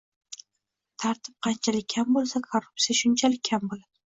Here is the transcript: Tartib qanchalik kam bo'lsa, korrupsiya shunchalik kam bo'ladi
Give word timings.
Tartib 1.03 1.35
qanchalik 1.47 1.87
kam 1.97 2.17
bo'lsa, 2.17 2.43
korrupsiya 2.51 2.99
shunchalik 3.03 3.49
kam 3.53 3.71
bo'ladi 3.71 3.89